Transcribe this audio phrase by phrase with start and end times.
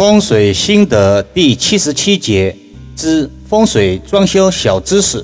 [0.00, 2.56] 风水心得第七十七节
[2.96, 5.22] 之风水装修小知识。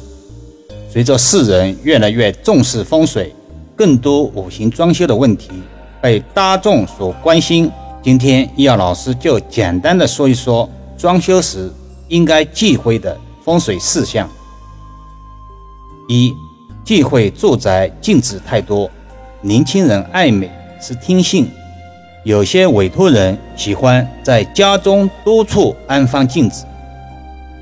[0.93, 3.35] 随着世人越来越重视风水，
[3.75, 5.49] 更多五行装修的问题
[6.03, 7.73] 被大众所关心。
[8.03, 10.69] 今天易遥老师就简单的说一说
[10.99, 11.73] 装修时
[12.09, 14.29] 应该忌讳的风水事项。
[16.07, 16.35] 一、
[16.85, 18.91] 忌讳住宅镜子太多。
[19.41, 21.49] 年轻人爱美是天性。
[22.27, 26.65] 有些委托人喜欢在家中多处安放镜子，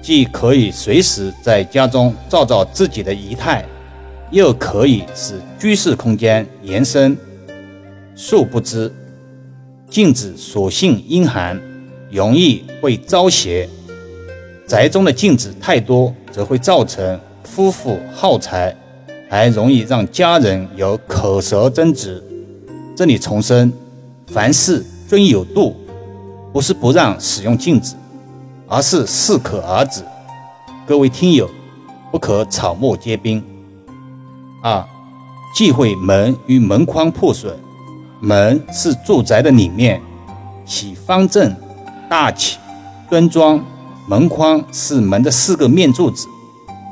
[0.00, 3.62] 既可以随时在家中照照自己的仪态，
[4.30, 7.14] 又可以使居室空间延伸。
[8.16, 8.91] 殊不知，
[9.91, 11.60] 镜子所性阴寒，
[12.10, 13.69] 容易会招邪。
[14.66, 18.74] 宅中的镜子太多，则会造成夫妇耗财，
[19.28, 22.24] 还容易让家人有口舌争执。
[22.96, 23.70] 这里重申。
[24.27, 25.77] 凡事遵有度，
[26.52, 27.95] 不是不让使用镜子，
[28.66, 30.02] 而是适可而止。
[30.86, 31.48] 各位听友，
[32.11, 33.42] 不可草木皆兵。
[34.62, 34.84] 二，
[35.55, 37.55] 忌讳门与门框破损。
[38.20, 40.00] 门是住宅的里面，
[40.64, 41.55] 起方正、
[42.08, 42.58] 大气、
[43.11, 43.62] 端庄。
[44.06, 46.27] 门框是门的四个面柱子，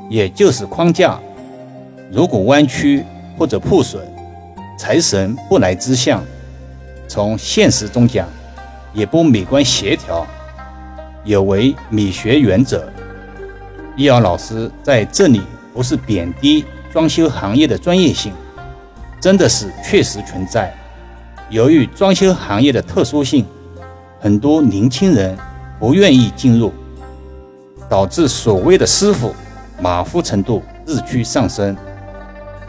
[0.09, 1.19] 也就是框架。
[2.11, 3.03] 如果弯曲
[3.37, 4.01] 或者破损，
[4.79, 6.23] 财神不来之相。
[7.13, 8.27] 从现实中讲，
[8.91, 10.25] 也不美观协调，
[11.23, 12.91] 有违美学原则。
[13.95, 15.43] 易遥老师在这里
[15.75, 18.33] 不是贬低装修行业的专业性，
[19.21, 20.73] 真的是确实存在。
[21.51, 23.45] 由于装修行业的特殊性，
[24.19, 25.37] 很多年轻人
[25.79, 26.73] 不愿意进入，
[27.87, 29.35] 导致所谓的师傅
[29.79, 31.77] 马虎程度日趋上升，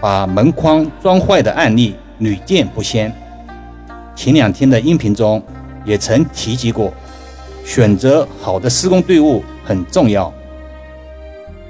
[0.03, 3.11] 把门框装坏的案例屡见不鲜。
[4.15, 5.43] 前两天的音频中
[5.85, 6.93] 也曾提及过，
[7.65, 10.33] 选择好的施工队伍很重要。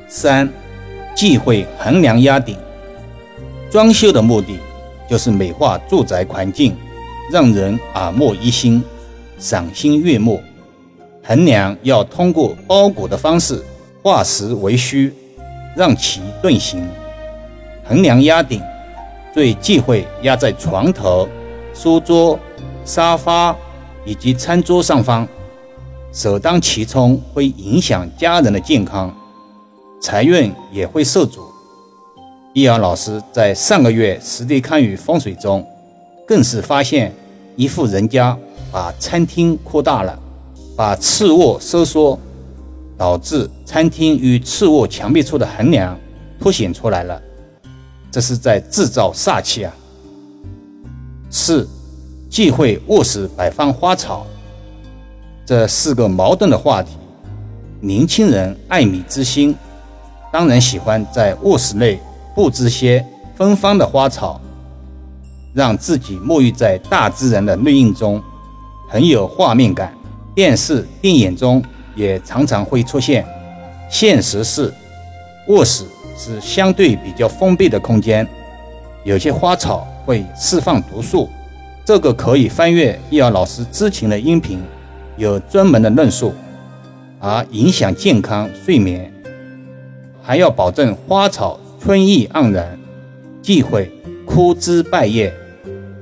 [0.06, 0.48] 三，
[1.14, 2.56] 忌讳横梁压顶。
[3.70, 4.58] 装修的目的
[5.10, 6.76] 就是美化住宅环境，
[7.32, 8.82] 让人耳目一新、
[9.38, 10.40] 赏心悦目。
[11.24, 13.64] 横梁要通过包裹的方式
[14.02, 15.12] 化实为虚，
[15.74, 16.86] 让其遁形。
[17.82, 18.60] 横梁压顶
[19.32, 21.28] 最忌讳压在床头。
[21.74, 22.38] 书桌、
[22.84, 23.54] 沙发
[24.04, 25.26] 以及餐桌上方，
[26.12, 29.12] 首当其冲会影响家人的健康，
[30.00, 31.42] 财运也会受阻。
[32.52, 35.66] 易阳老师在上个月实地看雨风水中，
[36.26, 37.12] 更是发现
[37.56, 38.38] 一户人家
[38.70, 40.16] 把餐厅扩大了，
[40.76, 42.16] 把次卧收缩，
[42.96, 45.98] 导致餐厅与次卧墙壁处的横梁
[46.38, 47.20] 凸显出来了，
[48.12, 49.74] 这是在制造煞气啊！
[51.36, 51.68] 四，
[52.30, 54.24] 忌讳卧室摆放花草。
[55.44, 56.92] 这四个矛盾的话题，
[57.80, 59.52] 年轻人爱美之心，
[60.32, 61.98] 当然喜欢在卧室内
[62.36, 64.40] 布置些芬芳的花草，
[65.52, 68.22] 让自己沐浴在大自然的绿荫中，
[68.88, 69.92] 很有画面感。
[70.36, 71.60] 电视、电影中
[71.96, 73.26] 也常常会出现。
[73.90, 74.72] 现实是，
[75.48, 75.84] 卧室
[76.16, 78.24] 是相对比较封闭的空间，
[79.02, 79.84] 有些花草。
[80.04, 81.28] 会释放毒素，
[81.84, 84.60] 这个可以翻阅易遥老师之前的音频，
[85.16, 86.32] 有专门的论述。
[87.20, 89.10] 而影响健康、睡眠，
[90.22, 92.78] 还要保证花草春意盎然，
[93.40, 93.90] 忌讳
[94.26, 95.32] 枯枝败叶。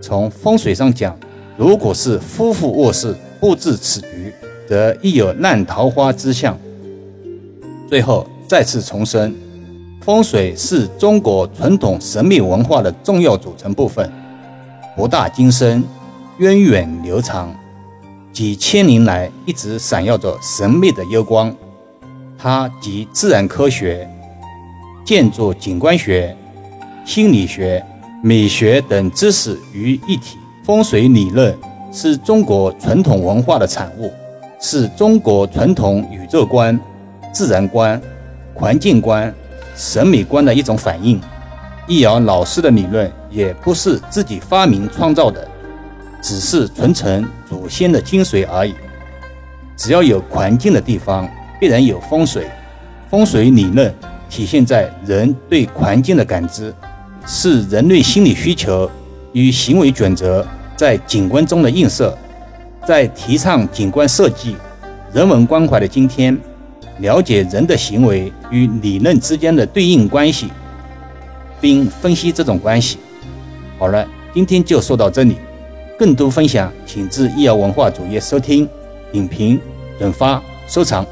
[0.01, 1.17] 从风水上讲，
[1.57, 4.35] 如果是夫妇卧室布置此局，
[4.69, 6.59] 则亦有烂桃花之象。
[7.89, 9.33] 最后再次重申。
[10.05, 14.11] 风水是中国传统神秘文化的重要组成部分，
[14.97, 15.85] 博大精深，
[16.39, 17.55] 源远流长，
[18.33, 21.55] 几千年来一直闪耀着神秘的幽光。
[22.37, 24.09] 它集自然科学、
[25.05, 26.37] 建筑景观学、
[27.05, 27.85] 心理学、
[28.25, 30.37] 美学等知识于一体。
[30.65, 31.57] 风水理论
[31.93, 34.13] 是中国传统文化的产物，
[34.61, 36.77] 是中国传统宇宙观、
[37.33, 38.01] 自然观、
[38.53, 39.33] 环境观。
[39.83, 41.21] 审美观的一种反应，
[41.89, 45.45] 易遥老师的理论也不是自己发明创造的，
[46.23, 48.73] 只是传承祖先的精髓而已。
[49.77, 52.47] 只要有环境的地方，必然有风水。
[53.11, 53.93] 风水理论
[54.31, 56.73] 体现在人对环境的感知，
[57.27, 58.89] 是人类心理需求
[59.33, 60.47] 与行为准则
[60.77, 62.17] 在景观中的映射。
[62.87, 64.57] 在提倡景观设计、
[65.13, 66.39] 人文关怀的今天。
[67.03, 70.49] 了解人的行为与理论之间的对应关系，
[71.61, 72.97] 并分析这种关系。
[73.77, 75.37] 好了，今天就说到这里。
[75.99, 78.69] 更多分享，请至易瑶文化主页收听、
[79.13, 79.61] 影评
[79.99, 81.05] 转发、收藏。